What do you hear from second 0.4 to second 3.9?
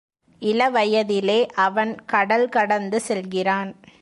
இளவயதிலே அவன் கடல் கடந்து செல்கிறான்.